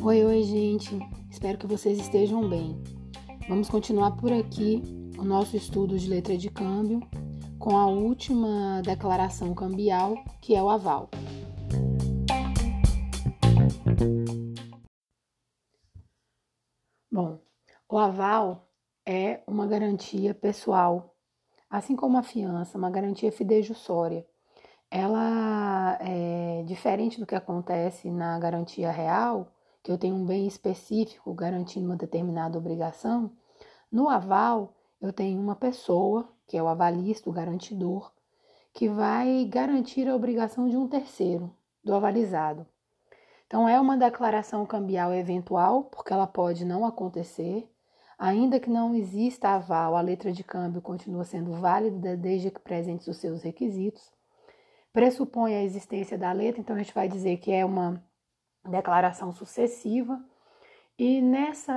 [0.00, 0.96] Oi, oi, gente.
[1.28, 2.80] Espero que vocês estejam bem.
[3.48, 4.80] Vamos continuar por aqui
[5.18, 7.00] o nosso estudo de letra de câmbio
[7.58, 11.10] com a última declaração cambial, que é o aval.
[17.10, 17.40] Bom,
[17.88, 18.70] o aval
[19.04, 21.16] é uma garantia pessoal,
[21.68, 24.24] assim como a fiança, uma garantia fidejussória.
[24.90, 29.52] Ela é diferente do que acontece na garantia real,
[29.82, 33.30] que eu tenho um bem específico garantindo uma determinada obrigação.
[33.92, 38.10] No aval, eu tenho uma pessoa, que é o avalista, o garantidor,
[38.72, 42.66] que vai garantir a obrigação de um terceiro, do avalizado.
[43.46, 47.70] Então, é uma declaração cambial eventual, porque ela pode não acontecer.
[48.18, 53.06] Ainda que não exista aval, a letra de câmbio continua sendo válida desde que presentes
[53.06, 54.17] os seus requisitos.
[54.92, 58.02] Pressupõe a existência da letra, então a gente vai dizer que é uma
[58.68, 60.22] declaração sucessiva.
[60.98, 61.72] E nessa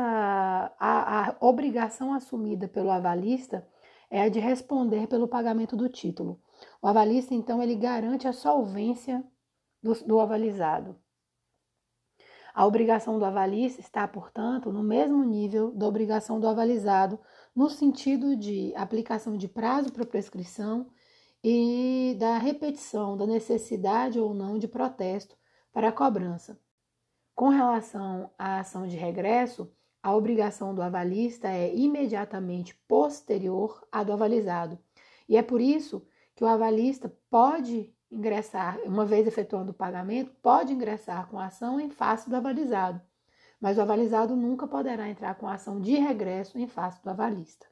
[0.80, 3.68] a, a obrigação assumida pelo avalista
[4.10, 6.42] é a de responder pelo pagamento do título.
[6.82, 9.24] O avalista, então, ele garante a solvência
[9.82, 10.96] do, do avalizado.
[12.54, 17.18] A obrigação do avalista está, portanto, no mesmo nível da obrigação do avalizado,
[17.56, 20.88] no sentido de aplicação de prazo para prescrição
[21.44, 25.36] e da repetição da necessidade ou não de protesto
[25.74, 26.60] para a cobrança.
[27.34, 29.72] Com relação à ação de regresso,
[30.04, 34.78] a obrigação do avalista é imediatamente posterior à do avalizado.
[35.28, 40.74] E é por isso que o avalista pode ingressar, uma vez efetuando o pagamento, pode
[40.74, 43.02] ingressar com ação em face do avalizado,
[43.60, 47.66] mas o avalizado nunca poderá entrar com ação de regresso em face do avalista.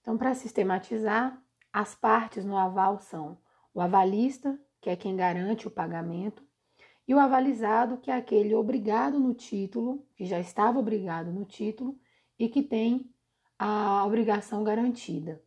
[0.00, 1.41] Então, para sistematizar,
[1.72, 3.38] as partes no aval são
[3.72, 6.44] o avalista, que é quem garante o pagamento,
[7.06, 11.98] e o avalizado, que é aquele obrigado no título, que já estava obrigado no título
[12.38, 13.10] e que tem
[13.58, 15.42] a obrigação garantida.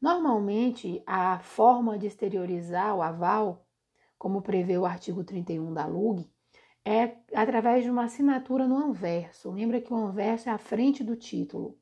[0.00, 3.66] Normalmente, a forma de exteriorizar o aval,
[4.18, 6.30] como prevê o artigo 31 da LUG,
[6.84, 9.50] é através de uma assinatura no anverso.
[9.50, 11.78] Lembra que o anverso é a frente do título.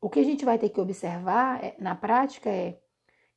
[0.00, 2.80] O que a gente vai ter que observar é, na prática é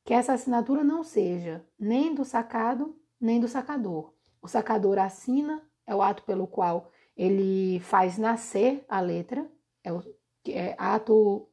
[0.04, 4.14] que essa assinatura não seja nem do sacado, nem do sacador.
[4.40, 9.50] O sacador assina, é o ato pelo qual ele faz nascer a letra,
[9.82, 10.02] é o
[10.46, 11.48] é ato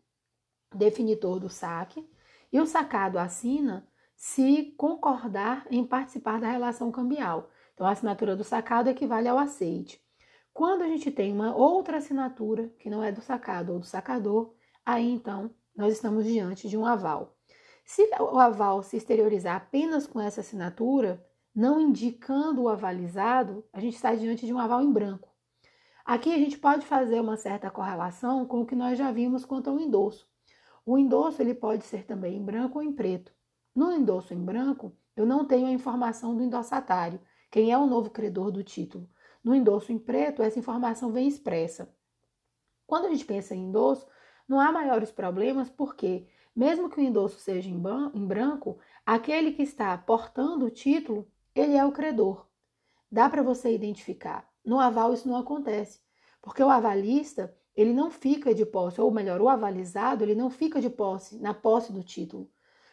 [0.75, 2.05] definitor do saque,
[2.51, 7.49] e o sacado assina se concordar em participar da relação cambial.
[7.73, 10.01] Então, a assinatura do sacado equivale ao aceite.
[10.53, 14.53] Quando a gente tem uma outra assinatura, que não é do sacado ou do sacador,
[14.85, 17.37] aí então nós estamos diante de um aval.
[17.83, 23.95] Se o aval se exteriorizar apenas com essa assinatura, não indicando o avalizado, a gente
[23.95, 25.29] está diante de um aval em branco.
[26.05, 29.69] Aqui a gente pode fazer uma certa correlação com o que nós já vimos quanto
[29.69, 30.29] ao endosso.
[30.85, 33.31] O endosso ele pode ser também em branco ou em preto.
[33.75, 38.09] No endosso em branco, eu não tenho a informação do endossatário, quem é o novo
[38.09, 39.09] credor do título.
[39.43, 41.93] No endosso em preto, essa informação vem expressa.
[42.87, 44.07] Quando a gente pensa em endosso,
[44.51, 49.97] não há maiores problemas porque, mesmo que o endosso seja em branco, aquele que está
[49.97, 51.25] portando o título,
[51.55, 52.45] ele é o credor.
[53.09, 54.45] Dá para você identificar.
[54.65, 56.01] No aval isso não acontece,
[56.41, 60.81] porque o avalista ele não fica de posse, ou melhor, o avalizado, ele não fica
[60.81, 62.51] de posse, na posse do título.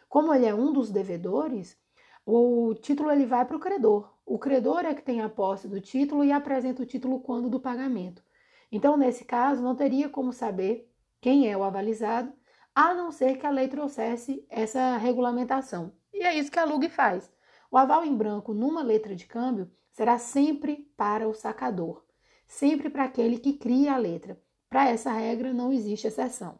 [0.09, 1.77] Como ele é um dos devedores,
[2.25, 4.15] o título ele vai para o credor.
[4.25, 7.59] O credor é que tem a posse do título e apresenta o título quando do
[7.59, 8.23] pagamento.
[8.71, 10.89] Então, nesse caso, não teria como saber
[11.21, 12.33] quem é o avalizado,
[12.75, 15.93] a não ser que a lei trouxesse essa regulamentação.
[16.13, 17.31] E é isso que a LUG faz.
[17.71, 22.05] O aval em branco numa letra de câmbio será sempre para o sacador,
[22.47, 24.41] sempre para aquele que cria a letra.
[24.69, 26.59] Para essa regra não existe exceção.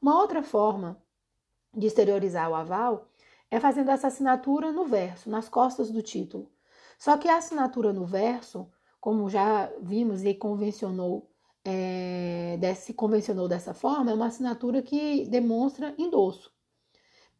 [0.00, 1.00] Uma outra forma
[1.72, 3.08] de exteriorizar o aval
[3.50, 6.50] é fazendo essa assinatura no verso, nas costas do título.
[6.98, 8.70] Só que a assinatura no verso,
[9.00, 11.31] como já vimos e convencionou,
[11.64, 16.52] é, se convencionou dessa forma, é uma assinatura que demonstra endosso.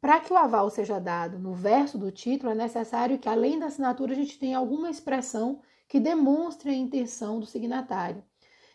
[0.01, 3.67] Para que o aval seja dado no verso do título, é necessário que, além da
[3.67, 8.25] assinatura, a gente tenha alguma expressão que demonstre a intenção do signatário.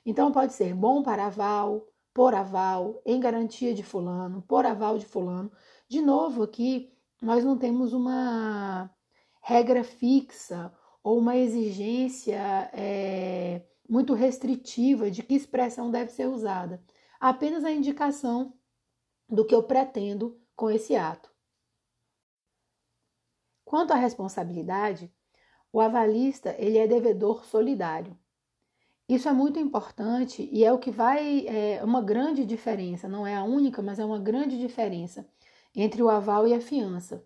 [0.05, 5.05] Então pode ser bom para aval, por aval, em garantia de fulano, por aval de
[5.05, 5.51] fulano.
[5.89, 8.89] De novo, aqui nós não temos uma
[9.41, 10.73] regra fixa
[11.03, 16.83] ou uma exigência é, muito restritiva de que expressão deve ser usada.
[17.19, 18.53] Apenas a indicação
[19.29, 21.31] do que eu pretendo com esse ato.
[23.65, 25.13] Quanto à responsabilidade,
[25.71, 28.17] o avalista ele é devedor solidário.
[29.09, 33.35] Isso é muito importante e é o que vai é uma grande diferença, não é
[33.35, 35.27] a única, mas é uma grande diferença
[35.75, 37.25] entre o aval e a fiança.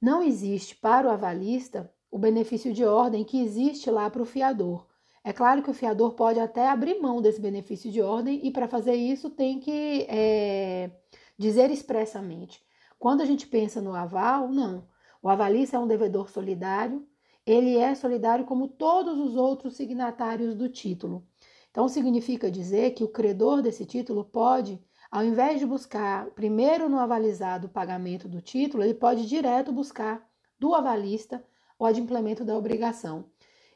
[0.00, 4.86] Não existe para o avalista o benefício de ordem que existe lá para o fiador.
[5.26, 8.68] É claro que o fiador pode até abrir mão desse benefício de ordem e para
[8.68, 10.90] fazer isso tem que é,
[11.36, 12.62] dizer expressamente.
[12.98, 14.86] Quando a gente pensa no aval, não.
[15.20, 17.04] O avalista é um devedor solidário
[17.46, 21.24] ele é solidário como todos os outros signatários do título.
[21.70, 26.98] Então, significa dizer que o credor desse título pode, ao invés de buscar primeiro no
[26.98, 31.44] avalizado o pagamento do título, ele pode direto buscar do avalista
[31.78, 33.26] o adimplemento da obrigação.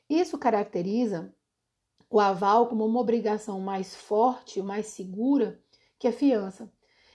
[0.09, 1.33] Isso caracteriza
[2.11, 5.59] o aval como uma obrigação mais forte, mais segura
[5.99, 6.71] que a fiança.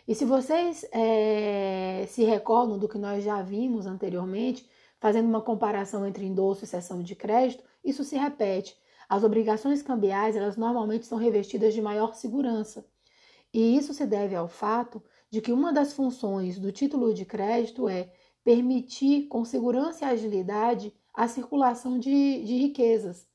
[0.08, 4.68] E se vocês é, se recordam do que nós já vimos anteriormente,
[5.06, 8.76] Fazendo uma comparação entre endosso e cessão de crédito, isso se repete.
[9.08, 12.88] As obrigações cambiais, elas normalmente são revestidas de maior segurança.
[13.54, 17.88] E isso se deve ao fato de que uma das funções do título de crédito
[17.88, 18.12] é
[18.44, 23.28] permitir com segurança e agilidade a circulação de, de riquezas.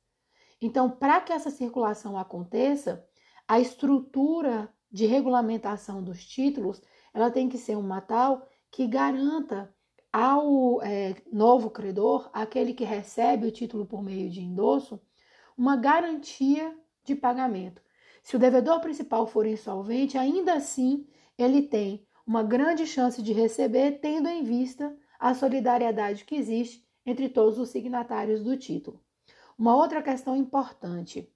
[0.60, 3.04] Então, para que essa circulação aconteça,
[3.48, 9.74] a estrutura de regulamentação dos títulos ela tem que ser uma tal que garanta
[10.12, 15.00] ao é, novo credor, aquele que recebe o título por meio de endosso,
[15.56, 17.82] uma garantia de pagamento.
[18.22, 21.06] Se o devedor principal for insolvente, ainda assim
[21.38, 27.28] ele tem uma grande chance de receber, tendo em vista a solidariedade que existe entre
[27.28, 29.02] todos os signatários do título.
[29.60, 31.30] Uma outra questão importante: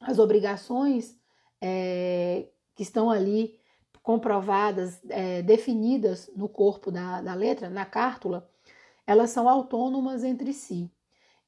[0.00, 1.14] as obrigações
[1.60, 3.60] é, que estão ali
[4.02, 8.50] comprovadas, é, definidas no corpo da, da letra, na cártula,
[9.06, 10.90] elas são autônomas entre si.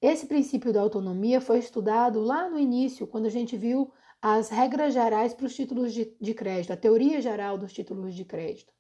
[0.03, 4.93] Esse princípio da autonomia foi estudado lá no início, quando a gente viu as regras
[4.93, 8.71] gerais para os títulos de, de crédito, a teoria geral dos títulos de crédito.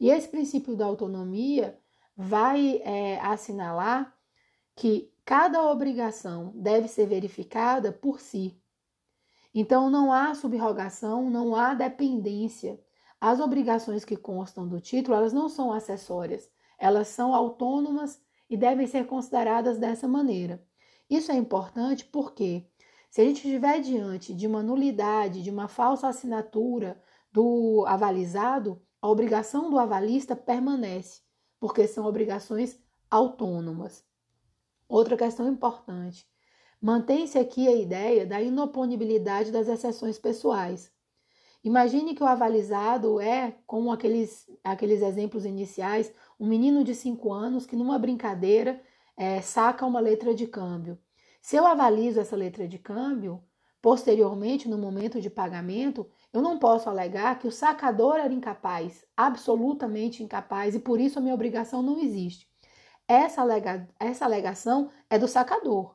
[0.00, 1.78] E esse princípio da autonomia
[2.16, 4.12] vai é, assinalar
[4.74, 8.60] que cada obrigação deve ser verificada por si.
[9.54, 12.80] Então, não há subrogação, não há dependência
[13.26, 18.86] as obrigações que constam do título, elas não são acessórias, elas são autônomas e devem
[18.86, 20.62] ser consideradas dessa maneira.
[21.08, 22.66] Isso é importante porque
[23.08, 27.00] se a gente estiver diante de uma nulidade, de uma falsa assinatura
[27.32, 31.22] do avalizado, a obrigação do avalista permanece,
[31.58, 32.78] porque são obrigações
[33.10, 34.04] autônomas.
[34.88, 36.26] Outra questão importante:
[36.80, 40.92] mantém-se aqui a ideia da inoponibilidade das exceções pessoais.
[41.64, 47.64] Imagine que o avalizado é, como aqueles, aqueles exemplos iniciais, um menino de 5 anos
[47.64, 48.82] que, numa brincadeira,
[49.16, 50.98] é, saca uma letra de câmbio.
[51.40, 53.42] Se eu avalizo essa letra de câmbio,
[53.80, 60.22] posteriormente, no momento de pagamento, eu não posso alegar que o sacador era incapaz, absolutamente
[60.22, 62.46] incapaz, e por isso a minha obrigação não existe.
[63.06, 65.94] Essa, alega, essa alegação é do sacador.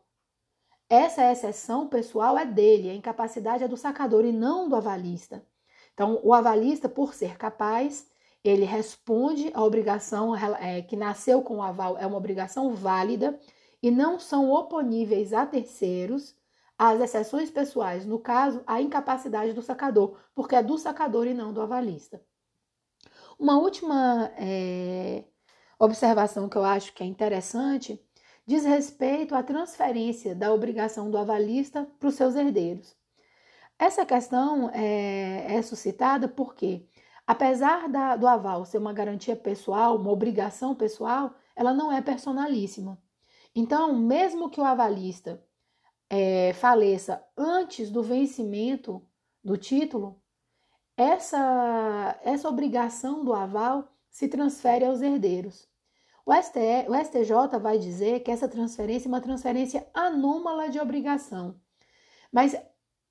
[0.90, 5.46] Essa exceção pessoal é dele, a incapacidade é do sacador e não do avalista.
[5.94, 8.10] Então, o avalista, por ser capaz,
[8.44, 13.40] ele responde à obrigação é, que nasceu com o aval, é uma obrigação válida
[13.84, 16.36] e não são oponíveis a terceiros
[16.80, 21.52] as exceções pessoais, no caso, a incapacidade do sacador, porque é do sacador e não
[21.52, 22.24] do avalista.
[23.38, 25.26] Uma última é,
[25.80, 28.00] observação que eu acho que é interessante
[28.46, 32.98] diz respeito à transferência da obrigação do avalista para os seus herdeiros.
[33.78, 36.86] Essa questão é, é suscitada porque,
[37.26, 43.00] apesar da, do aval ser uma garantia pessoal, uma obrigação pessoal, ela não é personalíssima.
[43.56, 45.44] Então, mesmo que o avalista
[46.10, 49.06] é, faleça antes do vencimento
[49.44, 50.20] do título,
[50.98, 53.88] essa, essa obrigação do aval
[54.20, 55.66] se transfere aos herdeiros.
[56.26, 61.58] O, STE, o STJ vai dizer que essa transferência é uma transferência anômala de obrigação.
[62.30, 62.54] Mas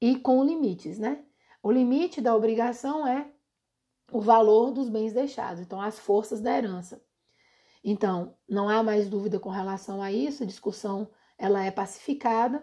[0.02, 1.24] e com limites, né?
[1.62, 3.26] O limite da obrigação é
[4.12, 7.02] o valor dos bens deixados, então as forças da herança.
[7.82, 12.62] Então, não há mais dúvida com relação a isso, a discussão ela é pacificada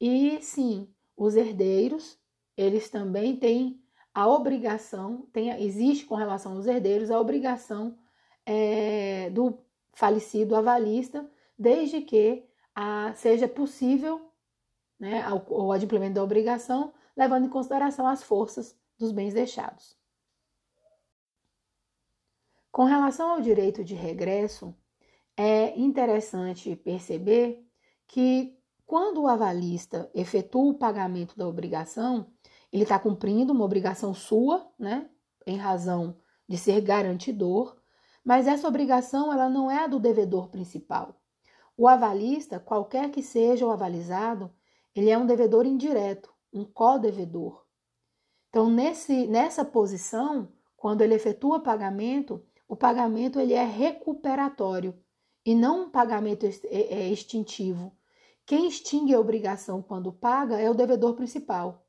[0.00, 2.18] e sim, os herdeiros,
[2.56, 3.80] eles também têm
[4.16, 7.98] a obrigação, tem, existe com relação aos herdeiros a obrigação
[8.46, 9.58] é, do
[9.92, 12.42] falecido avalista, desde que
[12.74, 14.32] a, seja possível
[14.98, 19.98] né, o adimplemento da obrigação, levando em consideração as forças dos bens deixados.
[22.72, 24.74] Com relação ao direito de regresso,
[25.36, 27.62] é interessante perceber
[28.06, 32.32] que quando o avalista efetua o pagamento da obrigação,
[32.72, 35.08] ele está cumprindo uma obrigação sua, né,
[35.46, 36.16] em razão
[36.48, 37.76] de ser garantidor,
[38.24, 41.20] mas essa obrigação ela não é a do devedor principal.
[41.76, 44.52] O avalista, qualquer que seja o avalizado,
[44.94, 47.64] ele é um devedor indireto, um co-devedor.
[48.48, 54.98] Então, nesse, nessa posição, quando ele efetua pagamento, o pagamento ele é recuperatório
[55.44, 57.96] e não um pagamento é, é extintivo.
[58.44, 61.85] Quem extingue a obrigação quando paga é o devedor principal.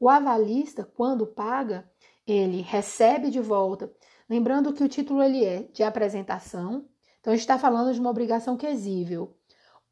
[0.00, 1.86] O avalista, quando paga,
[2.26, 3.92] ele recebe de volta.
[4.30, 6.88] Lembrando que o título ele é de apresentação,
[7.20, 9.36] então a gente está falando de uma obrigação quesível.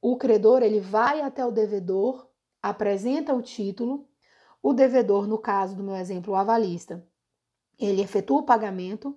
[0.00, 2.27] O credor ele vai até o devedor,
[2.62, 4.09] apresenta o título,
[4.62, 7.07] o devedor, no caso do meu exemplo, o avalista,
[7.79, 9.15] ele efetua o pagamento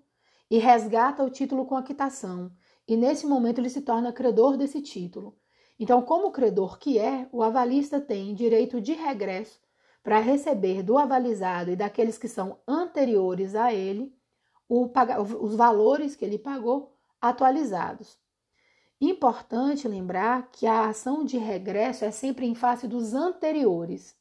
[0.50, 2.52] e resgata o título com a quitação.
[2.86, 5.38] E nesse momento ele se torna credor desse título.
[5.80, 9.58] Então, como credor que é, o avalista tem direito de regresso
[10.03, 14.15] para receber do avalizado e daqueles que são anteriores a ele
[14.67, 14.89] o,
[15.41, 18.17] os valores que ele pagou atualizados.
[19.00, 24.15] Importante lembrar que a ação de regresso é sempre em face dos anteriores.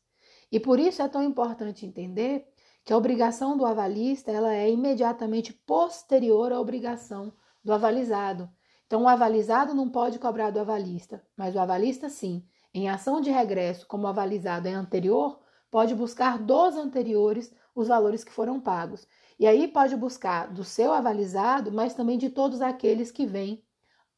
[0.51, 2.47] E por isso é tão importante entender
[2.85, 7.33] que a obrigação do avalista ela é imediatamente posterior à obrigação
[7.63, 8.51] do avalizado.
[8.87, 12.45] Então, o avalizado não pode cobrar do avalista, mas o avalista sim.
[12.73, 15.39] Em ação de regresso, como o avalizado é anterior,
[15.71, 19.07] pode buscar dos anteriores os valores que foram pagos.
[19.39, 23.65] E aí pode buscar do seu avalizado, mas também de todos aqueles que vêm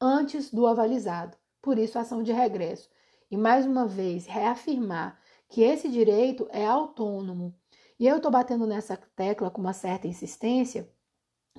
[0.01, 1.37] antes do avalizado.
[1.61, 2.91] Por isso, ação de regresso.
[3.31, 5.19] E mais uma vez, reafirmar
[5.49, 7.55] que esse direito é autônomo.
[8.01, 10.91] E eu estou batendo nessa tecla com uma certa insistência,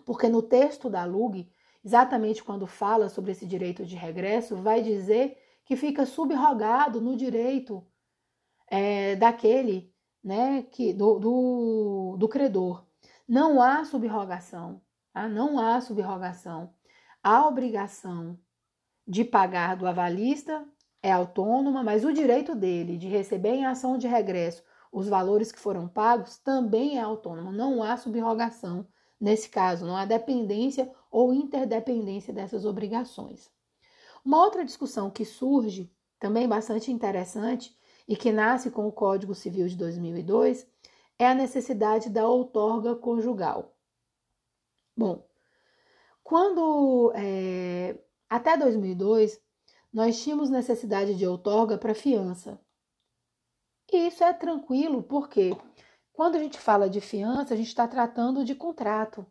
[0.06, 1.50] porque no texto da LUG,
[1.86, 7.86] exatamente quando fala sobre esse direito de regresso, vai dizer que fica subrogado no direito
[8.74, 12.84] é, daquele, né, que, do, do, do credor.
[13.28, 14.82] Não há subrogação,
[15.14, 15.30] tá?
[15.30, 16.74] não há subrogação.
[17.22, 18.40] A obrigação
[19.08, 20.68] de pagar do avalista
[21.04, 25.60] é autônoma, mas o direito dele de receber em ação de regresso os valores que
[25.60, 27.52] foram pagos também é autônomo.
[27.52, 28.88] Não há subrogação
[29.22, 33.52] nesse caso, não há dependência ou interdependência dessas obrigações.
[34.26, 39.68] Uma outra discussão que surge, também bastante interessante, e que nasce com o Código Civil
[39.68, 40.68] de 2002,
[41.18, 43.76] é a necessidade da outorga conjugal.
[44.96, 45.26] Bom,
[46.24, 47.98] quando é,
[48.30, 49.42] até 2002
[49.92, 52.60] nós tínhamos necessidade de outorga para fiança.
[53.92, 55.56] E isso é tranquilo, porque
[56.12, 59.26] quando a gente fala de fiança, a gente está tratando de contrato.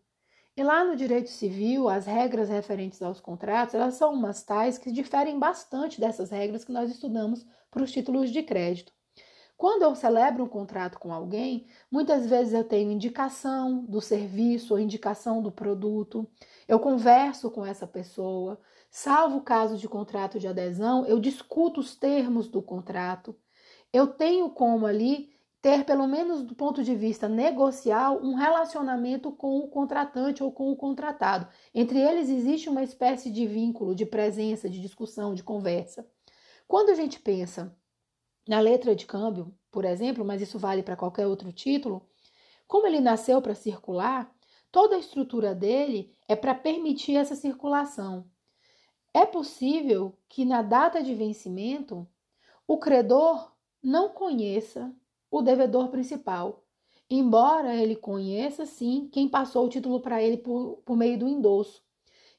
[0.56, 4.92] E lá no direito civil, as regras referentes aos contratos, elas são umas tais que
[4.92, 8.92] diferem bastante dessas regras que nós estudamos para os títulos de crédito.
[9.56, 14.80] Quando eu celebro um contrato com alguém, muitas vezes eu tenho indicação do serviço ou
[14.80, 16.28] indicação do produto,
[16.68, 18.60] eu converso com essa pessoa,
[18.94, 23.34] Salvo o caso de contrato de adesão, eu discuto os termos do contrato.
[23.90, 25.31] Eu tenho como ali
[25.62, 30.72] ter, pelo menos do ponto de vista negocial, um relacionamento com o contratante ou com
[30.72, 31.46] o contratado.
[31.72, 36.04] Entre eles existe uma espécie de vínculo, de presença, de discussão, de conversa.
[36.66, 37.76] Quando a gente pensa
[38.48, 42.04] na letra de câmbio, por exemplo, mas isso vale para qualquer outro título,
[42.66, 44.34] como ele nasceu para circular,
[44.72, 48.28] toda a estrutura dele é para permitir essa circulação.
[49.14, 52.08] É possível que na data de vencimento
[52.66, 54.92] o credor não conheça
[55.32, 56.62] o devedor principal,
[57.08, 61.82] embora ele conheça sim quem passou o título para ele por, por meio do endosso.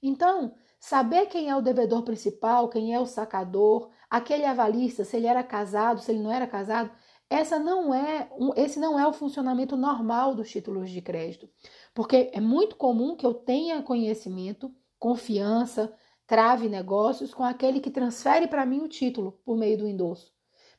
[0.01, 5.25] Então, saber quem é o devedor principal, quem é o sacador, aquele avalista, se ele
[5.25, 6.91] era casado, se ele não era casado,
[7.29, 11.49] essa não é esse não é o funcionamento normal dos títulos de crédito,
[11.95, 15.91] porque é muito comum que eu tenha conhecimento, confiança,
[16.27, 20.32] trave negócios com aquele que transfere para mim o título por meio do endosso.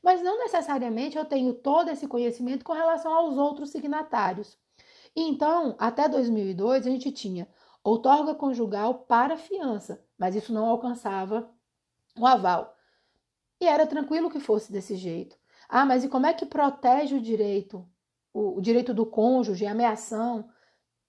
[0.05, 4.55] Mas não necessariamente eu tenho todo esse conhecimento com relação aos outros signatários.
[5.15, 7.47] Então, até 2002, a gente tinha
[7.83, 11.49] outorga conjugal para fiança, mas isso não alcançava
[12.15, 12.77] o aval.
[13.59, 15.35] E era tranquilo que fosse desse jeito.
[15.67, 17.83] Ah, mas e como é que protege o direito,
[18.31, 20.47] o, o direito do cônjuge, a ameação?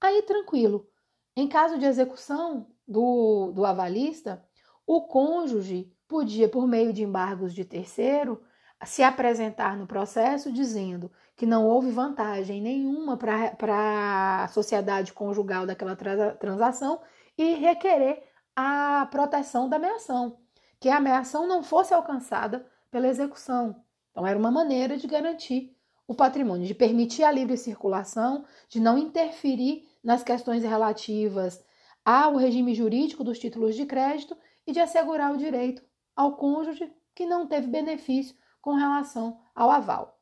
[0.00, 0.88] Aí tranquilo.
[1.36, 4.42] Em caso de execução, do, do avalista,
[4.86, 8.42] o cônjuge podia, por meio de embargos de terceiro,
[8.84, 15.96] se apresentar no processo dizendo que não houve vantagem nenhuma para a sociedade conjugal daquela
[15.96, 17.00] transação
[17.38, 18.22] e requerer
[18.54, 20.38] a proteção da ameação,
[20.80, 23.82] que a ameação não fosse alcançada pela execução.
[24.10, 25.76] Então, era uma maneira de garantir
[26.08, 31.62] o patrimônio, de permitir a livre circulação, de não interferir nas questões relativas
[32.04, 35.82] ao regime jurídico dos títulos de crédito e de assegurar o direito
[36.14, 38.34] ao cônjuge que não teve benefício
[38.66, 40.18] com relação ao aval.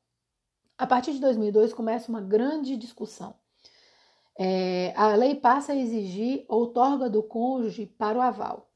[0.76, 3.34] A partir de 2002 começa uma grande discussão.
[4.38, 8.70] É, a lei passa a exigir outorga do cônjuge para o aval.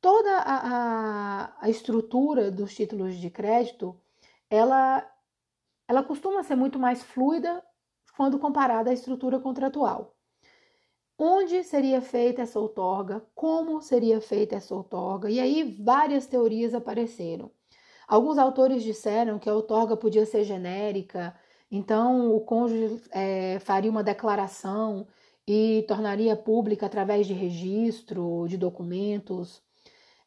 [0.00, 4.00] Toda a, a, a estrutura dos títulos de crédito,
[4.48, 5.04] ela,
[5.88, 7.64] ela costuma ser muito mais fluida
[8.16, 10.14] quando comparada à estrutura contratual.
[11.18, 13.26] Onde seria feita essa outorga?
[13.34, 15.28] Como seria feita essa outorga?
[15.28, 17.50] E aí várias teorias apareceram.
[18.06, 21.34] Alguns autores disseram que a outorga podia ser genérica,
[21.70, 25.06] então o cônjuge é, faria uma declaração
[25.46, 29.62] e tornaria pública através de registro, de documentos.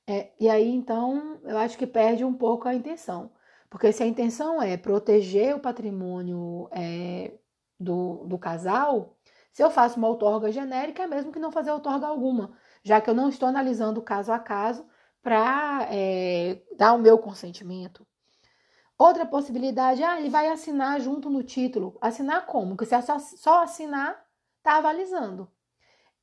[0.08, 3.32] É, e aí, então, eu acho que perde um pouco a intenção.
[3.70, 7.34] Porque se a intenção é proteger o patrimônio é,
[7.80, 9.18] do, do casal,
[9.52, 12.54] se eu faço uma outorga genérica, é mesmo que não fazer outorga alguma,
[12.84, 14.86] já que eu não estou analisando caso a caso
[15.28, 18.08] para é, dar o meu consentimento.
[18.98, 21.98] Outra possibilidade, ah, ele vai assinar junto no título.
[22.00, 22.70] Assinar como?
[22.70, 24.26] Porque se é só, só assinar,
[24.60, 25.52] está avalizando.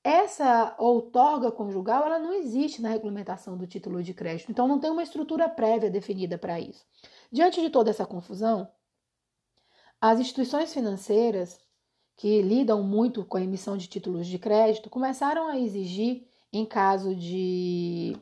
[0.02, 4.50] Essa outorga conjugal, ela não existe na regulamentação do título de crédito.
[4.50, 6.86] Então, não tem uma estrutura prévia definida para isso.
[7.30, 8.66] Diante de toda essa confusão,
[10.00, 11.60] as instituições financeiras
[12.16, 17.14] que lidam muito com a emissão de títulos de crédito começaram a exigir, em caso
[17.14, 18.18] de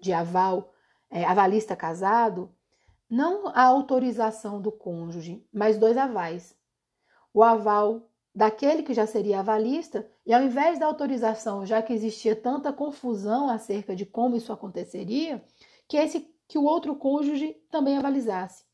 [0.00, 0.72] de aval,
[1.10, 2.54] é, avalista casado,
[3.08, 6.56] não a autorização do cônjuge, mas dois avais.
[7.34, 12.36] O aval daquele que já seria avalista, e ao invés da autorização, já que existia
[12.36, 15.44] tanta confusão acerca de como isso aconteceria,
[15.88, 18.64] que esse que o outro cônjuge também avalizasse.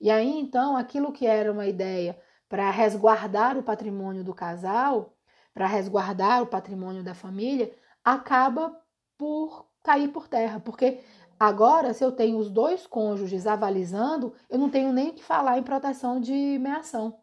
[0.00, 5.14] E aí então, aquilo que era uma ideia para resguardar o patrimônio do casal,
[5.52, 8.74] para resguardar o patrimônio da família, acaba
[9.18, 10.98] por cair por terra, porque
[11.38, 15.62] agora, se eu tenho os dois cônjuges avalizando, eu não tenho nem que falar em
[15.62, 17.20] proteção de meação,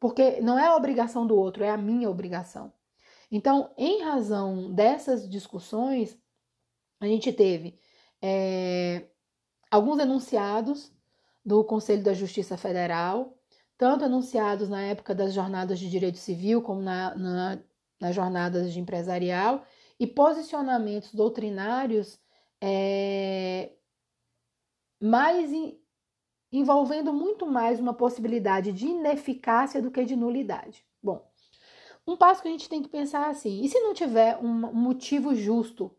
[0.00, 2.72] porque não é a obrigação do outro, é a minha obrigação.
[3.30, 6.18] Então, em razão dessas discussões,
[7.00, 7.78] a gente teve
[8.22, 9.04] é,
[9.70, 10.90] alguns enunciados
[11.44, 13.36] do Conselho da Justiça Federal,
[13.76, 17.58] tanto enunciados na época das jornadas de direito civil como na, na,
[18.00, 19.62] nas jornadas de empresarial,
[20.04, 22.20] e posicionamentos doutrinários
[22.60, 23.72] é,
[25.00, 25.50] mais
[26.52, 30.86] envolvendo muito mais uma possibilidade de ineficácia do que de nulidade.
[31.02, 31.26] Bom,
[32.06, 35.34] um passo que a gente tem que pensar assim: e se não tiver um motivo
[35.34, 35.90] justo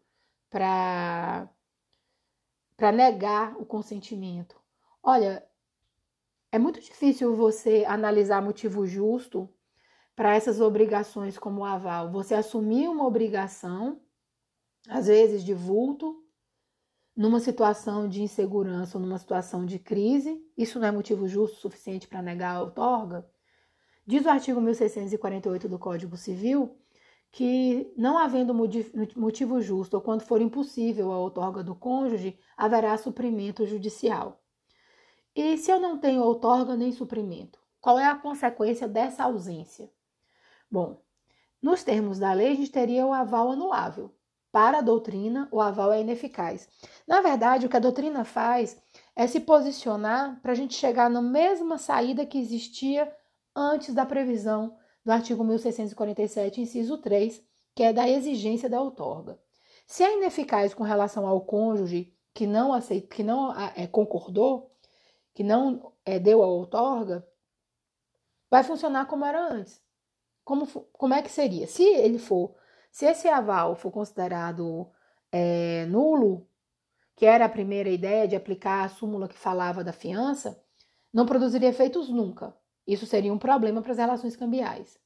[0.52, 1.50] para
[2.78, 4.56] para negar o consentimento?
[5.02, 5.44] Olha,
[6.52, 9.50] é muito difícil você analisar motivo justo
[10.16, 12.12] para essas obrigações como o aval.
[12.12, 14.02] Você assumir uma obrigação,
[14.88, 16.24] às vezes de vulto,
[17.16, 22.08] numa situação de insegurança ou numa situação de crise, isso não é motivo justo suficiente
[22.08, 23.30] para negar a outorga?
[24.06, 26.78] Diz o artigo 1648 do Código Civil
[27.32, 33.66] que, não havendo motivo justo ou quando for impossível a outorga do cônjuge, haverá suprimento
[33.66, 34.42] judicial.
[35.36, 39.92] E se eu não tenho outorga nem suprimento, qual é a consequência dessa ausência?
[40.76, 40.98] Bom,
[41.62, 44.14] nos termos da lei, a gente teria o aval anulável.
[44.52, 46.68] Para a doutrina, o aval é ineficaz.
[47.08, 48.78] Na verdade, o que a doutrina faz
[49.16, 53.10] é se posicionar para a gente chegar na mesma saída que existia
[53.56, 57.42] antes da previsão do artigo 1647, inciso 3,
[57.74, 59.40] que é da exigência da outorga.
[59.88, 64.76] Se é ineficaz com relação ao cônjuge que não aceita, que não é, concordou,
[65.34, 67.26] que não é, deu a outorga,
[68.52, 69.85] vai funcionar como era antes
[70.46, 71.68] como, como é que seria?
[71.68, 72.56] Se ele for,
[72.92, 74.90] se esse aval for considerado
[75.32, 76.48] é, nulo,
[77.16, 80.64] que era a primeira ideia de aplicar a súmula que falava da fiança,
[81.12, 82.56] não produziria efeitos nunca.
[82.88, 85.00] Isso seria um problema para as relações cambiais.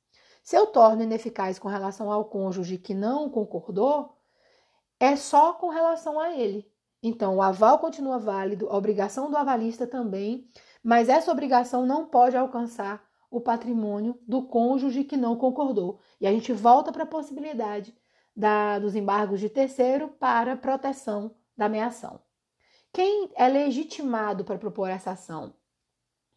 [0.43, 4.17] Se eu torno ineficaz com relação ao cônjuge que não concordou,
[4.99, 6.69] é só com relação a ele.
[7.02, 10.49] Então, o aval continua válido, a obrigação do avalista também,
[10.84, 15.99] mas essa obrigação não pode alcançar o patrimônio do cônjuge que não concordou.
[16.19, 17.95] E a gente volta para a possibilidade
[18.35, 22.19] da, dos embargos de terceiro para proteção da ameação.
[22.91, 25.53] Quem é legitimado para propor essa ação?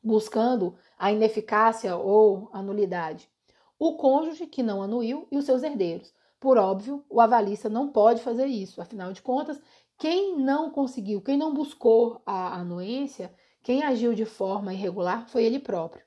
[0.02, 3.30] Buscando a ineficácia ou a nulidade?
[3.78, 6.12] O cônjuge que não anuiu e os seus herdeiros.
[6.38, 8.82] Por óbvio, o avalista não pode fazer isso.
[8.82, 9.60] Afinal de contas,
[9.96, 15.60] quem não conseguiu, quem não buscou a anuência, quem agiu de forma irregular foi ele
[15.60, 16.04] próprio.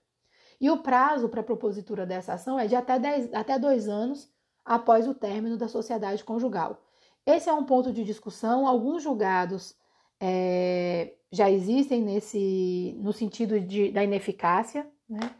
[0.60, 2.96] E o prazo para a propositura dessa ação é de até,
[3.34, 6.82] até dois anos após o término da sociedade conjugal.
[7.26, 8.68] Esse é um ponto de discussão.
[8.68, 9.76] Alguns julgados
[10.20, 15.36] é, já existem nesse, no sentido de, da ineficácia, né?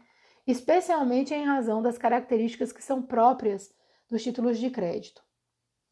[0.46, 3.72] especialmente em razão das características que são próprias
[4.08, 5.22] dos títulos de crédito,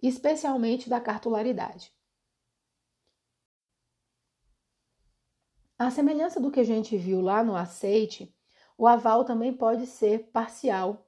[0.00, 1.92] especialmente da cartularidade.
[5.76, 8.32] A semelhança do que a gente viu lá no aceite,
[8.76, 11.06] o aval também pode ser parcial.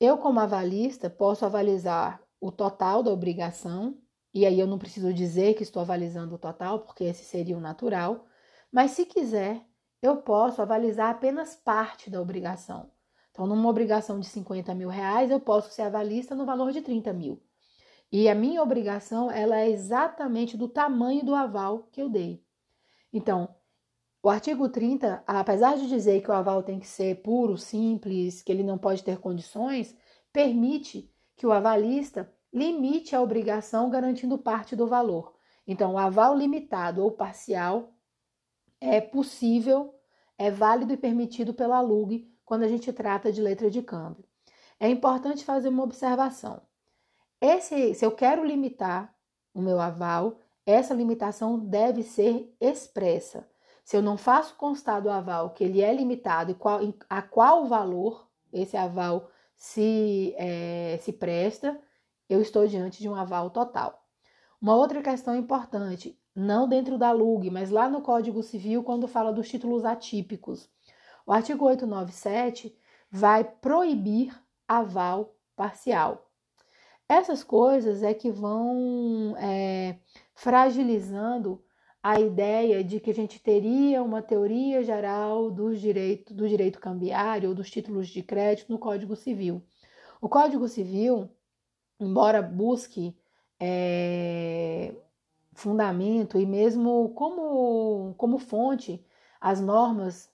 [0.00, 3.98] Eu, como avalista, posso avalizar o total da obrigação,
[4.34, 7.60] e aí eu não preciso dizer que estou avalizando o total, porque esse seria o
[7.60, 8.26] natural,
[8.70, 9.64] mas se quiser,
[10.00, 12.90] eu posso avalizar apenas parte da obrigação.
[13.30, 17.12] Então, numa obrigação de 50 mil reais, eu posso ser avalista no valor de 30
[17.12, 17.42] mil.
[18.10, 22.44] E a minha obrigação, ela é exatamente do tamanho do aval que eu dei.
[23.10, 23.54] Então,
[24.22, 28.52] o artigo 30, apesar de dizer que o aval tem que ser puro, simples, que
[28.52, 29.96] ele não pode ter condições,
[30.32, 35.34] permite que o avalista limite a obrigação garantindo parte do valor.
[35.66, 37.92] Então, o aval limitado ou parcial
[38.80, 39.92] é possível,
[40.38, 44.24] é válido e permitido pela LUG quando a gente trata de letra de câmbio.
[44.78, 46.62] É importante fazer uma observação.
[47.40, 49.12] Esse, se eu quero limitar
[49.52, 53.48] o meu aval, essa limitação deve ser expressa.
[53.84, 58.28] Se eu não faço constar do aval que ele é limitado e a qual valor
[58.52, 61.80] esse aval se, é, se presta,
[62.28, 64.02] eu estou diante de um aval total.
[64.60, 69.32] Uma outra questão importante, não dentro da LUG, mas lá no Código Civil, quando fala
[69.32, 70.70] dos títulos atípicos.
[71.26, 72.76] O artigo 897
[73.10, 74.34] vai proibir
[74.66, 76.30] aval parcial.
[77.08, 79.98] Essas coisas é que vão é,
[80.34, 81.62] fragilizando
[82.02, 87.50] a ideia de que a gente teria uma teoria geral dos direito, do direito cambiário
[87.50, 89.62] ou dos títulos de crédito no Código Civil.
[90.20, 91.30] O Código Civil,
[92.00, 93.16] embora busque
[93.60, 94.94] é,
[95.54, 99.04] fundamento e mesmo como, como fonte
[99.40, 100.30] as normas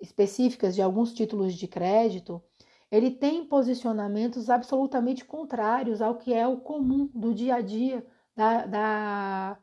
[0.00, 2.42] específicas de alguns títulos de crédito,
[2.90, 8.04] ele tem posicionamentos absolutamente contrários ao que é o comum do dia a dia
[8.34, 9.58] da, da,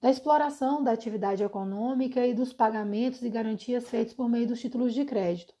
[0.00, 4.94] da exploração da atividade econômica e dos pagamentos e garantias feitos por meio dos títulos
[4.94, 5.54] de crédito.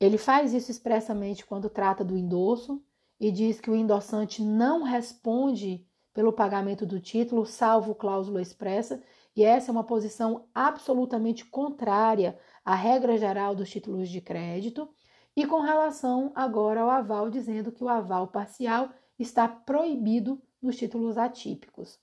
[0.00, 2.82] Ele faz isso expressamente quando trata do endosso
[3.20, 9.02] e diz que o endossante não responde pelo pagamento do título, salvo cláusula expressa,
[9.34, 14.88] e essa é uma posição absolutamente contrária à regra geral dos títulos de crédito,
[15.34, 21.16] e com relação agora ao aval, dizendo que o aval parcial está proibido nos títulos
[21.16, 21.98] atípicos.